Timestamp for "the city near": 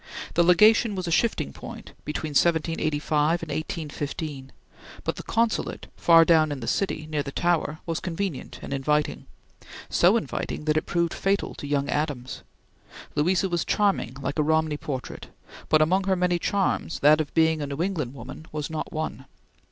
6.59-7.21